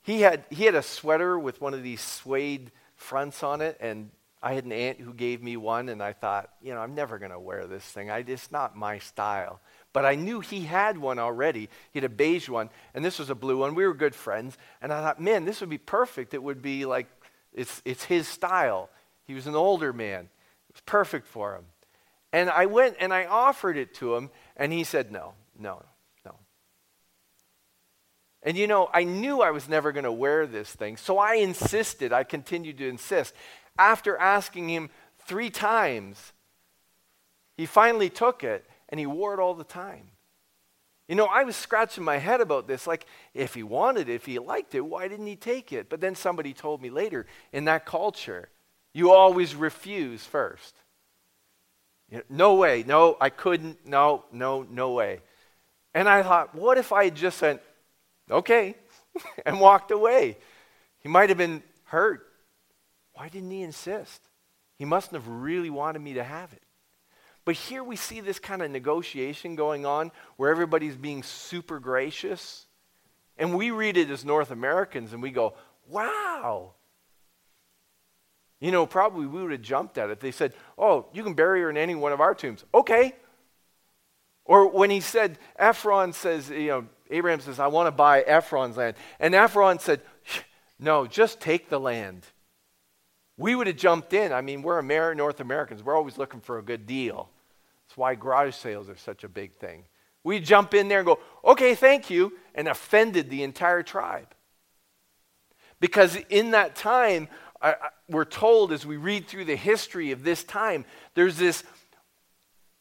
[0.02, 4.10] he, had, he had a sweater with one of these suede fronts on it, and
[4.42, 7.18] I had an aunt who gave me one, and I thought, you know, I'm never
[7.18, 8.10] going to wear this thing.
[8.10, 9.60] I, it's not my style.
[9.92, 11.68] But I knew he had one already.
[11.92, 13.74] He had a beige one, and this was a blue one.
[13.74, 16.34] We were good friends, and I thought, man, this would be perfect.
[16.34, 17.08] It would be like,
[17.52, 18.90] it's, it's his style.
[19.26, 20.28] He was an older man
[20.68, 21.64] it was perfect for him.
[22.32, 25.88] And I went and I offered it to him, and he said, No, no, no.
[28.42, 31.35] And you know, I knew I was never going to wear this thing, so I
[31.35, 32.12] insisted.
[32.12, 33.35] I continued to insist.
[33.79, 34.90] After asking him
[35.27, 36.33] three times,
[37.57, 40.11] he finally took it and he wore it all the time.
[41.09, 42.87] You know, I was scratching my head about this.
[42.87, 45.88] Like, if he wanted it, if he liked it, why didn't he take it?
[45.88, 48.51] But then somebody told me later in that culture,
[48.92, 50.74] you always refuse first.
[52.11, 52.85] You know, no way.
[52.87, 53.87] No, I couldn't.
[53.87, 55.20] No, no, no way.
[55.94, 57.61] And I thought, what if I just said,
[58.30, 58.76] okay,
[59.46, 60.38] and walked away?
[61.00, 62.26] He might have been hurt.
[63.14, 64.22] Why didn't he insist?
[64.76, 66.62] He mustn't have really wanted me to have it.
[67.44, 72.66] But here we see this kind of negotiation going on where everybody's being super gracious.
[73.38, 75.54] And we read it as North Americans and we go,
[75.88, 76.74] wow,
[78.60, 80.20] you know, probably we would have jumped at it.
[80.20, 82.64] They said, Oh, you can bury her in any one of our tombs.
[82.74, 83.14] Okay.
[84.44, 88.77] Or when he said, Ephron says, you know, Abraham says, I want to buy Ephron's
[88.77, 88.96] land.
[89.19, 90.00] And Ephron said,
[90.79, 92.27] No, just take the land.
[93.37, 94.33] We would have jumped in.
[94.33, 95.83] I mean, we're Amer- North Americans.
[95.83, 97.31] We're always looking for a good deal.
[97.87, 99.85] That's why garage sales are such a big thing.
[100.25, 104.35] We jump in there and go, okay, thank you, and offended the entire tribe.
[105.81, 107.29] Because in that time,
[107.63, 110.85] I, I, we're told as we read through the history of this time,
[111.15, 111.63] there's this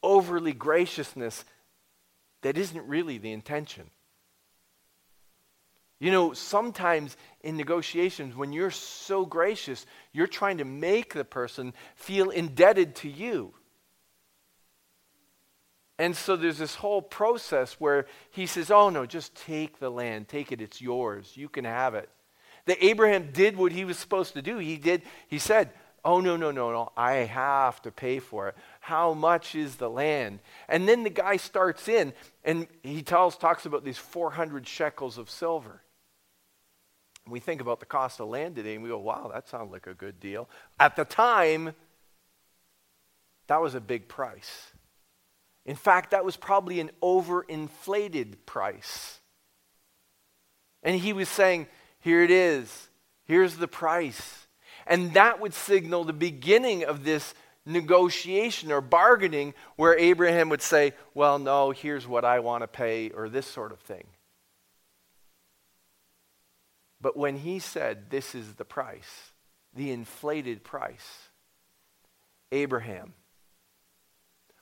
[0.02, 1.46] overly graciousness
[2.42, 3.90] that isn't really the intention.
[6.00, 11.74] You know, sometimes in negotiations, when you're so gracious, you're trying to make the person
[11.96, 13.54] feel indebted to you.
[16.00, 20.28] And so there's this whole process where he says, Oh, no, just take the land,
[20.28, 22.10] take it, it's yours, you can have it.
[22.66, 24.60] That Abraham did what he was supposed to do.
[24.60, 25.72] He did, he said,
[26.06, 28.56] Oh, no, no, no, no, I have to pay for it.
[28.80, 30.40] How much is the land?
[30.70, 35.32] And then the guy starts in and he tells, talks about these 400 shekels of
[35.32, 35.82] silver.
[37.30, 39.88] We think about the cost of land today and we go, wow, that sounds like
[39.88, 40.50] a good deal.
[40.80, 41.74] At the time,
[43.48, 44.72] that was a big price.
[45.66, 49.20] In fact, that was probably an overinflated price.
[50.84, 51.68] And he was saying,
[52.00, 52.90] Here it is,
[53.26, 54.48] here's the price.
[54.86, 57.34] And that would signal the beginning of this
[57.66, 63.10] negotiation or bargaining where Abraham would say, Well, no, here's what I want to pay,
[63.10, 64.06] or this sort of thing.
[67.00, 69.32] But when he said, This is the price,
[69.74, 71.30] the inflated price,
[72.52, 73.14] Abraham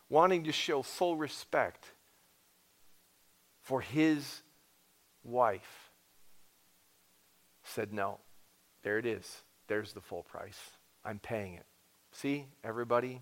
[0.10, 1.92] wanting to show full respect
[3.62, 4.42] for his
[5.24, 5.90] wife,
[7.64, 8.20] said, No,
[8.84, 9.42] there it is.
[9.68, 10.60] There's the full price.
[11.04, 11.66] I'm paying it.
[12.12, 13.22] See, everybody?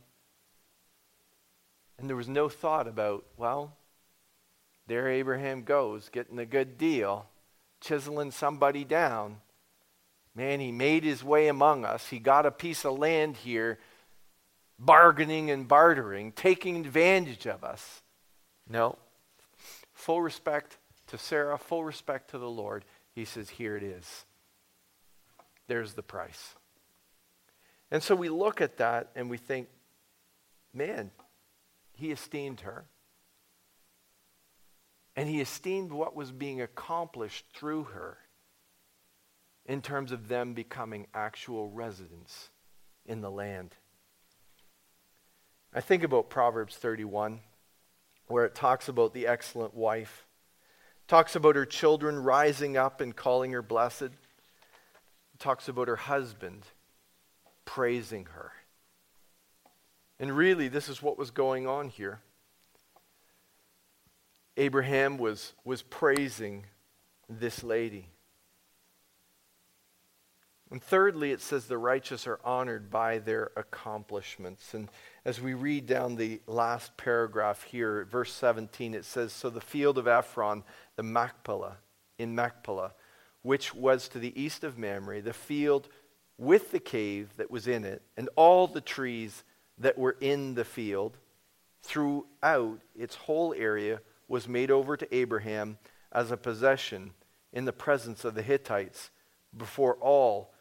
[1.98, 3.78] And there was no thought about, well,
[4.88, 7.28] there Abraham goes, getting a good deal,
[7.84, 9.38] chiseling somebody down.
[10.36, 12.08] Man, he made his way among us.
[12.08, 13.78] He got a piece of land here
[14.80, 18.02] bargaining and bartering, taking advantage of us.
[18.68, 18.98] No.
[19.94, 20.78] Full respect
[21.08, 22.84] to Sarah, full respect to the Lord.
[23.14, 24.26] He says, Here it is.
[25.68, 26.56] There's the price.
[27.92, 29.68] And so we look at that and we think,
[30.74, 31.12] man,
[31.94, 32.86] he esteemed her.
[35.16, 38.18] And he esteemed what was being accomplished through her
[39.66, 42.50] in terms of them becoming actual residents
[43.06, 43.76] in the land.
[45.74, 47.40] I think about Proverbs 31,
[48.28, 50.26] where it talks about the excellent wife,
[51.04, 55.96] it talks about her children rising up and calling her blessed, it talks about her
[55.96, 56.64] husband
[57.66, 58.52] praising her.
[60.20, 62.22] And really, this is what was going on here.
[64.58, 66.66] Abraham was, was praising
[67.30, 68.08] this lady.
[70.74, 74.74] And thirdly, it says the righteous are honored by their accomplishments.
[74.74, 74.90] And
[75.24, 80.00] as we read down the last paragraph here, verse 17, it says So the field
[80.00, 80.64] of Ephron,
[80.96, 81.78] the Machpelah,
[82.18, 82.94] in Machpelah,
[83.44, 85.90] which was to the east of Mamre, the field
[86.40, 89.44] with the cave that was in it, and all the trees
[89.78, 91.18] that were in the field,
[91.84, 95.78] throughout its whole area, was made over to Abraham
[96.12, 97.12] as a possession
[97.52, 99.10] in the presence of the Hittites
[99.56, 100.54] before all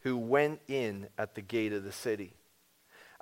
[0.00, 2.34] who went in at the gate of the city.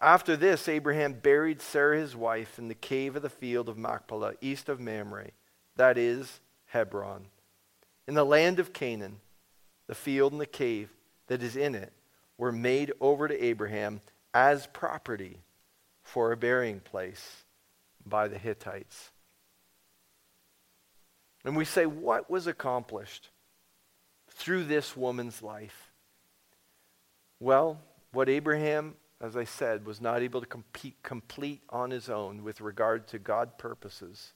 [0.01, 4.35] After this, Abraham buried Sarah his wife in the cave of the field of Machpelah,
[4.41, 5.31] east of Mamre,
[5.77, 7.27] that is, Hebron.
[8.09, 9.21] In the land of Canaan,
[9.87, 10.89] the field and the cave
[11.29, 11.93] that is in it
[12.37, 14.01] were made over to Abraham
[14.35, 15.39] as property
[16.03, 17.45] for a burying place
[18.05, 19.12] by the Hittites.
[21.45, 23.31] And we say, what was accomplished
[24.31, 25.91] through this woman's life?
[27.41, 27.81] Well,
[28.13, 32.61] what Abraham, as I said, was not able to compete, complete on his own with
[32.61, 34.33] regard to God purposes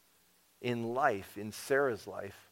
[0.61, 2.51] in life, in Sarah's life,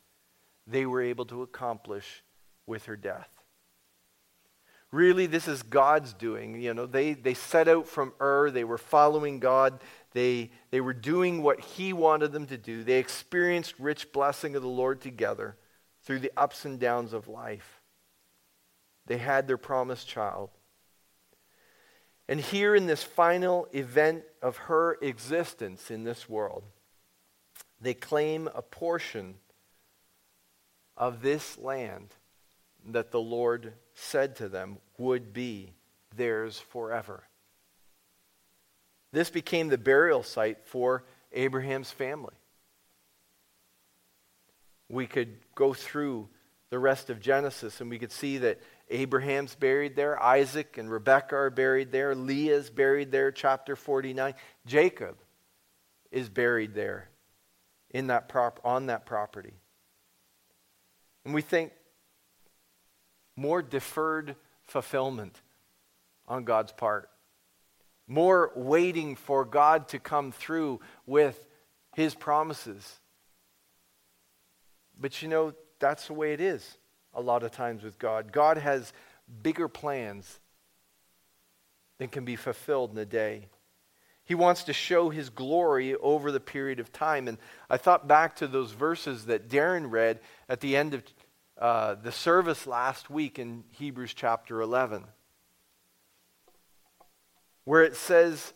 [0.66, 2.22] they were able to accomplish
[2.66, 3.28] with her death.
[4.92, 6.60] Really, this is God's doing.
[6.60, 9.82] You know, they, they set out from Ur, they were following God,
[10.14, 12.82] they, they were doing what He wanted them to do.
[12.82, 15.56] They experienced rich blessing of the Lord together
[16.04, 17.82] through the ups and downs of life.
[19.06, 20.50] They had their promised child.
[22.28, 26.62] And here in this final event of her existence in this world,
[27.80, 29.34] they claim a portion
[30.96, 32.14] of this land
[32.86, 35.72] that the Lord said to them would be
[36.14, 37.24] theirs forever.
[39.14, 42.34] This became the burial site for Abraham's family.
[44.88, 46.28] We could go through
[46.70, 48.60] the rest of Genesis and we could see that
[48.90, 50.20] Abraham's buried there.
[50.20, 52.16] Isaac and Rebekah are buried there.
[52.16, 54.34] Leah's buried there, chapter 49.
[54.66, 55.16] Jacob
[56.10, 57.08] is buried there
[57.90, 59.54] in that prop- on that property.
[61.24, 61.70] And we think
[63.36, 64.34] more deferred
[64.64, 65.40] fulfillment
[66.26, 67.08] on God's part,
[68.06, 71.46] more waiting for God to come through with
[71.94, 73.00] his promises.
[74.98, 76.78] But you know, that's the way it is
[77.14, 78.32] a lot of times with God.
[78.32, 78.92] God has
[79.42, 80.40] bigger plans
[81.98, 83.48] than can be fulfilled in a day.
[84.24, 87.28] He wants to show his glory over the period of time.
[87.28, 87.38] And
[87.68, 91.02] I thought back to those verses that Darren read at the end of
[91.58, 95.04] uh, the service last week in Hebrews chapter 11,
[97.64, 98.52] where it says,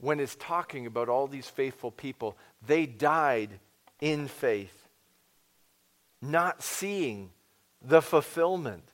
[0.00, 2.36] when it's talking about all these faithful people,
[2.66, 3.50] they died
[4.00, 4.88] in faith,
[6.20, 7.30] not seeing
[7.80, 8.84] the fulfillment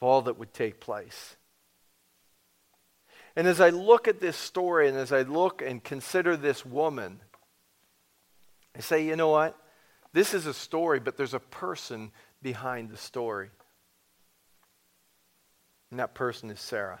[0.00, 1.36] of all that would take place.
[3.36, 7.20] And as I look at this story and as I look and consider this woman,
[8.76, 9.56] I say, you know what?
[10.12, 12.10] This is a story, but there's a person
[12.42, 13.50] behind the story.
[15.90, 17.00] And that person is Sarah.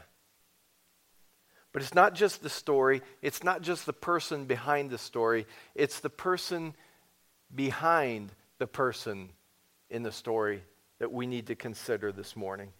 [1.72, 6.00] But it's not just the story, it's not just the person behind the story, it's
[6.00, 6.74] the person
[7.54, 9.30] behind the person
[9.88, 10.62] in the story
[10.98, 12.72] that we need to consider this morning.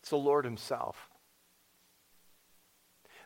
[0.00, 1.10] It's the Lord Himself.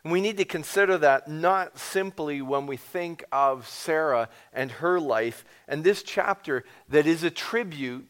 [0.03, 4.99] And we need to consider that not simply when we think of Sarah and her
[4.99, 8.07] life and this chapter that is a tribute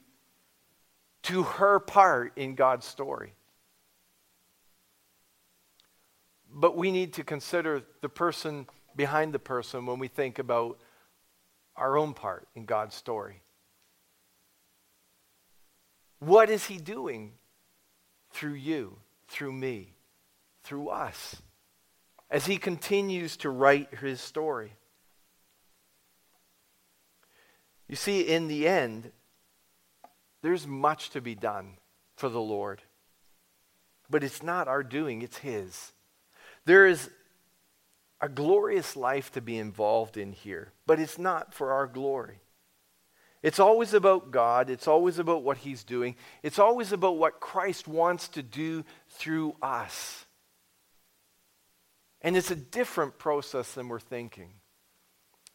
[1.24, 3.34] to her part in God's story.
[6.52, 10.80] But we need to consider the person behind the person when we think about
[11.76, 13.42] our own part in God's story.
[16.20, 17.34] What is He doing
[18.32, 18.98] through you,
[19.28, 19.94] through me,
[20.64, 21.42] through us,
[22.30, 24.74] as he continues to write his story.
[27.88, 29.12] You see, in the end,
[30.42, 31.78] there's much to be done
[32.16, 32.84] for the Lord.
[34.10, 35.94] But it's not our doing, it's His.
[36.70, 37.10] There is
[38.22, 42.42] a glorious life to be involved in here, but it's not for our glory.
[43.42, 44.70] It's always about God.
[44.70, 46.16] It's always about what He's doing.
[46.44, 50.28] It's always about what Christ wants to do through us.
[52.22, 54.52] And it's a different process than we're thinking.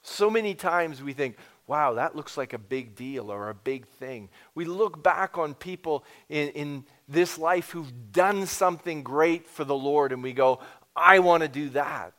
[0.03, 1.37] So many times we think,
[1.69, 4.31] wow, that looks like a big deal or a big thing.
[4.57, 9.77] We look back on people in, in this life who've done something great for the
[9.77, 10.61] Lord and we go,
[10.97, 12.13] I want to do that.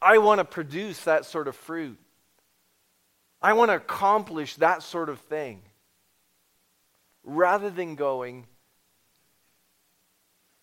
[0.00, 1.98] I want to produce that sort of fruit.
[3.42, 5.62] I want to accomplish that sort of thing.
[7.24, 8.46] Rather than going,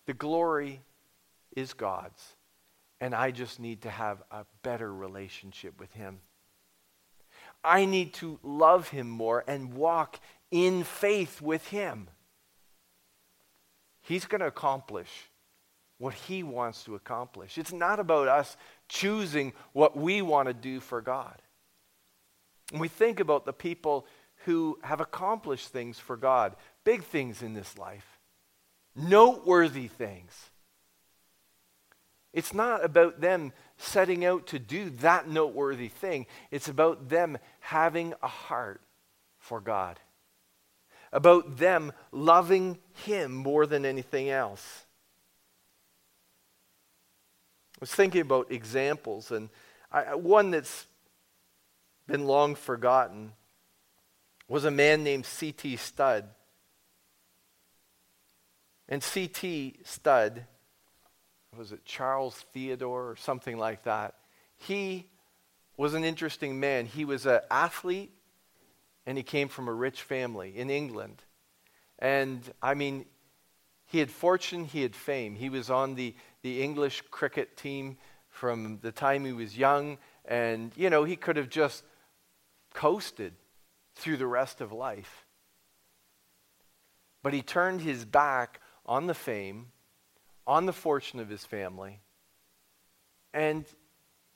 [0.06, 0.80] the glory
[1.54, 2.34] is God's,
[3.00, 6.20] and I just need to have a better relationship with Him.
[7.62, 10.18] I need to love Him more and walk
[10.50, 12.08] in faith with Him.
[14.00, 15.30] He's going to accomplish
[15.98, 17.58] what He wants to accomplish.
[17.58, 18.56] It's not about us
[18.88, 21.40] choosing what we want to do for God.
[22.72, 24.06] And we think about the people
[24.44, 28.18] who have accomplished things for God, big things in this life,
[28.94, 30.50] noteworthy things.
[32.32, 36.26] It's not about them setting out to do that noteworthy thing.
[36.50, 38.82] It's about them having a heart
[39.38, 39.98] for God,
[41.12, 44.85] about them loving Him more than anything else.
[47.76, 49.50] I was thinking about examples, and
[49.92, 50.86] I, one that's
[52.06, 53.32] been long forgotten
[54.48, 55.76] was a man named C.T.
[55.76, 56.24] Studd.
[58.88, 59.80] And C.T.
[59.84, 60.44] Studd,
[61.56, 64.14] was it Charles Theodore or something like that?
[64.56, 65.06] He
[65.76, 66.86] was an interesting man.
[66.86, 68.12] He was an athlete
[69.04, 71.22] and he came from a rich family in England.
[71.98, 73.06] And I mean,
[73.86, 75.36] he had fortune, he had fame.
[75.36, 79.98] He was on the, the English cricket team from the time he was young.
[80.24, 81.84] And, you know, he could have just
[82.74, 83.32] coasted
[83.94, 85.24] through the rest of life.
[87.22, 89.72] But he turned his back on the fame,
[90.46, 92.00] on the fortune of his family,
[93.34, 93.64] and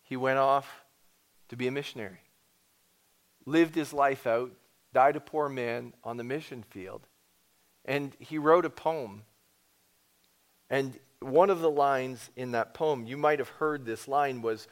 [0.03, 0.85] he went off
[1.49, 2.23] to be a missionary.
[3.47, 4.51] Lived his life out,
[4.93, 7.07] died a poor man on the mission field,
[7.85, 9.23] and he wrote a poem.
[10.69, 14.67] And one of the lines in that poem, you might have heard this line, was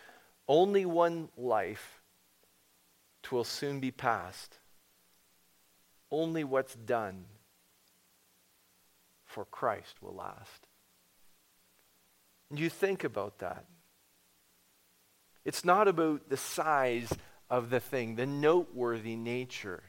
[0.48, 2.00] Only one life
[3.22, 4.58] twill soon be past.
[6.10, 7.26] Only what's done
[9.26, 10.66] for Christ will last.
[12.48, 13.66] And you think about that.
[15.44, 17.12] It's not about the size
[17.50, 19.82] of the thing, the noteworthy nature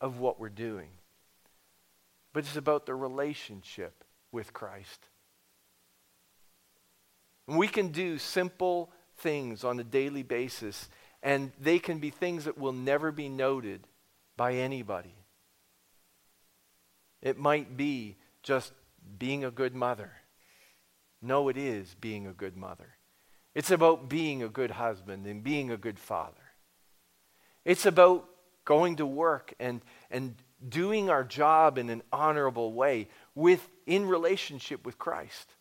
[0.00, 0.90] of what we're doing,
[2.32, 5.08] but it's about the relationship with Christ.
[7.48, 10.88] And we can do simple things on a daily basis
[11.22, 13.86] and they can be things that will never be noted
[14.36, 15.14] by anybody.
[17.20, 18.72] It might be just
[19.18, 20.12] being a good mother.
[21.20, 22.94] No, it is being a good mother.
[23.54, 26.34] It's about being a good husband and being a good father.
[27.64, 28.28] It's about
[28.64, 29.80] going to work and,
[30.10, 30.36] and
[30.68, 35.54] doing our job in an honorable way with, in relationship with Christ.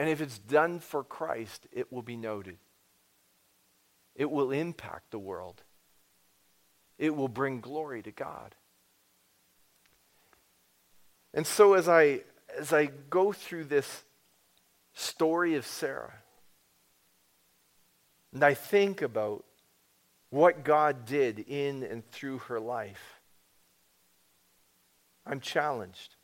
[0.00, 2.56] And if it's done for Christ, it will be noted.
[4.16, 5.62] It will impact the world.
[6.96, 8.54] It will bring glory to God.
[11.34, 12.22] And so as I
[12.58, 14.04] as I go through this
[14.94, 16.14] story of Sarah,
[18.32, 19.44] and I think about
[20.30, 23.20] what God did in and through her life,
[25.26, 26.16] I'm challenged.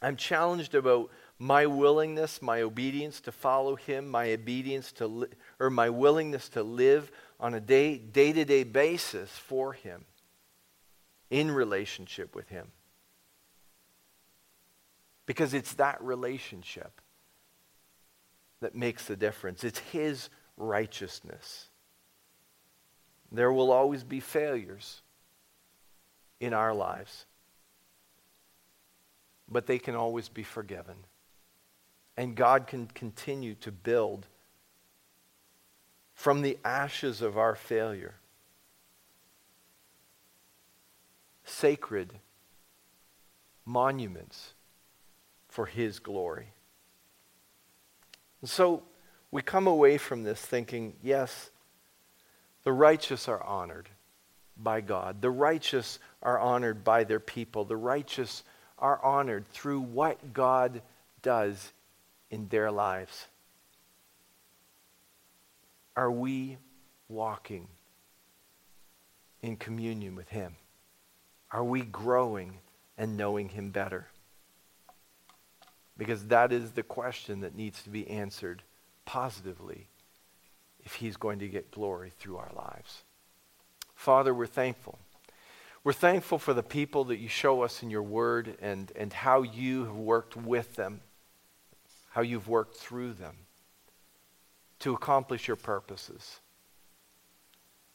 [0.00, 5.28] I'm challenged about my willingness, my obedience to follow him, my obedience to li-
[5.58, 7.10] or my willingness to live
[7.40, 10.04] on a day day-to-day basis for him
[11.30, 12.68] in relationship with him.
[15.26, 17.00] Because it's that relationship
[18.60, 19.62] that makes the difference.
[19.62, 21.68] It's His righteousness.
[23.30, 25.02] There will always be failures
[26.40, 27.26] in our lives,
[29.50, 30.94] but they can always be forgiven.
[32.16, 34.26] And God can continue to build
[36.14, 38.14] from the ashes of our failure
[41.44, 42.12] sacred
[43.64, 44.54] monuments
[45.48, 46.48] for His glory.
[48.40, 48.82] And so
[49.30, 51.50] we come away from this thinking, yes,
[52.62, 53.88] the righteous are honored
[54.56, 55.20] by God.
[55.20, 57.64] The righteous are honored by their people.
[57.64, 58.42] The righteous
[58.78, 60.82] are honored through what God
[61.22, 61.72] does
[62.34, 63.28] in their lives.
[65.96, 66.58] Are we
[67.08, 67.68] walking
[69.40, 70.56] in communion with Him?
[71.52, 72.58] Are we growing
[72.98, 74.08] and knowing Him better?
[75.96, 78.62] Because that is the question that needs to be answered
[79.04, 79.86] positively
[80.82, 83.04] if he's going to get glory through our lives.
[83.94, 84.98] Father, we're thankful.
[85.84, 89.42] We're thankful for the people that you show us in your word and, and how
[89.42, 91.00] you have worked with them,
[92.14, 93.34] how you've worked through them
[94.78, 96.40] to accomplish your purposes.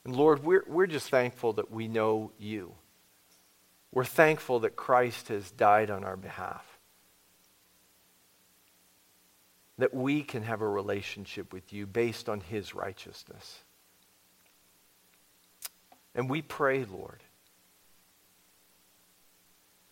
[0.04, 2.74] And Lord, we're, we're just thankful that we know you.
[3.92, 6.80] We're thankful that Christ has died on our behalf.
[9.80, 13.64] that we can have a relationship with you based on his righteousness.
[16.14, 17.24] And we pray, Lord,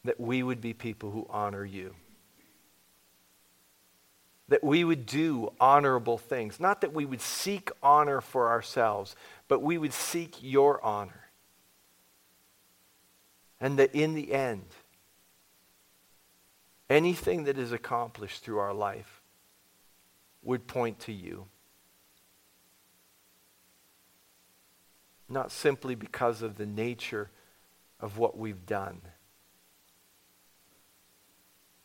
[0.03, 1.95] that we would be people who honor you.
[4.49, 6.59] That we would do honorable things.
[6.59, 9.15] Not that we would seek honor for ourselves,
[9.47, 11.29] but we would seek your honor.
[13.59, 14.67] And that in the end,
[16.89, 19.21] anything that is accomplished through our life
[20.43, 21.47] would point to you.
[25.27, 27.29] Not simply because of the nature
[27.99, 29.01] of what we've done,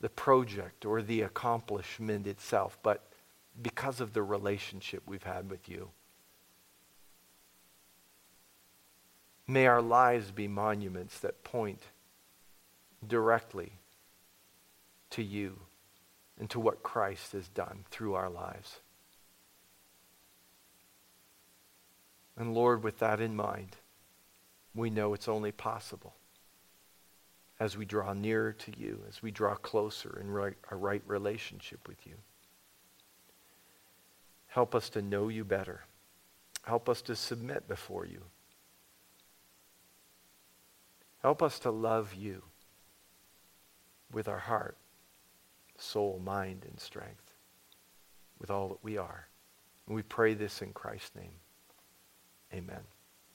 [0.02, 3.04] the project or the accomplishment itself, but
[3.62, 5.90] because of the relationship we've had with you.
[9.46, 11.80] May our lives be monuments that point
[13.06, 13.74] directly
[15.10, 15.60] to you
[16.38, 18.80] and to what Christ has done through our lives.
[22.36, 23.76] And Lord, with that in mind,
[24.74, 26.14] we know it's only possible
[27.62, 31.86] as we draw nearer to you, as we draw closer in right, a right relationship
[31.86, 32.14] with you.
[34.48, 35.82] Help us to know you better.
[36.64, 38.20] Help us to submit before you.
[41.20, 42.42] Help us to love you
[44.10, 44.76] with our heart
[45.78, 47.32] soul, mind, and strength
[48.40, 49.28] with all that we are.
[49.86, 51.38] And we pray this in Christ's name.
[52.52, 52.91] Amen.